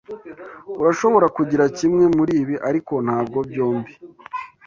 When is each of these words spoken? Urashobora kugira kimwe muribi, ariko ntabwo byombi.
Urashobora 0.81 1.27
kugira 1.37 1.63
kimwe 1.77 2.05
muribi, 2.15 2.55
ariko 2.69 2.93
ntabwo 3.05 3.39
byombi. 3.49 3.91